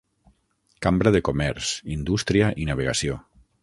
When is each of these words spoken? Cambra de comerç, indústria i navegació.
Cambra 0.85 1.13
de 1.17 1.21
comerç, 1.29 1.71
indústria 1.99 2.53
i 2.65 2.71
navegació. 2.73 3.25